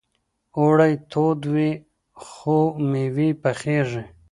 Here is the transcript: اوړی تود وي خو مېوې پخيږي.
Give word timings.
اوړی 0.59 0.93
تود 1.11 1.39
وي 1.53 1.71
خو 2.27 2.57
مېوې 2.91 3.29
پخيږي. 3.41 4.03